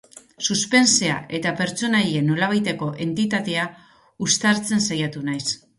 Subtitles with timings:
[0.53, 3.71] Suspensea eta pertsonaien nolabaiteko entitatea
[4.29, 5.45] uztartzen saiatu naiz.